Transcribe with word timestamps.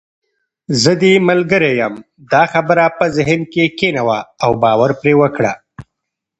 زه 0.81 0.91
دې 1.01 1.13
ملګرې 1.29 1.71
یم، 1.79 1.93
دا 2.31 2.43
خبره 2.53 2.85
په 2.97 3.05
ذهن 3.15 3.41
کې 3.51 3.63
کښېنوه 3.77 4.19
او 4.43 4.51
باور 4.63 4.91
پرې 4.99 5.13
وکړه. 5.21 5.53